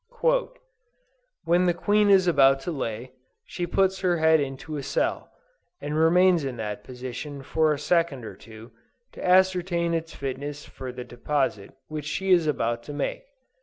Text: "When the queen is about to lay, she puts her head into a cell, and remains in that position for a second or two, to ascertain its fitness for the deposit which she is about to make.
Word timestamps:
"When 1.43 1.67
the 1.67 1.75
queen 1.75 2.09
is 2.09 2.25
about 2.27 2.59
to 2.61 2.71
lay, 2.71 3.11
she 3.45 3.67
puts 3.67 3.99
her 3.99 4.17
head 4.17 4.39
into 4.39 4.75
a 4.75 4.81
cell, 4.81 5.29
and 5.79 5.95
remains 5.95 6.43
in 6.43 6.57
that 6.57 6.83
position 6.83 7.43
for 7.43 7.71
a 7.71 7.77
second 7.77 8.25
or 8.25 8.35
two, 8.35 8.71
to 9.11 9.23
ascertain 9.23 9.93
its 9.93 10.15
fitness 10.15 10.65
for 10.65 10.91
the 10.91 11.03
deposit 11.03 11.73
which 11.87 12.05
she 12.05 12.31
is 12.31 12.47
about 12.47 12.81
to 12.89 12.93
make. 12.93 13.25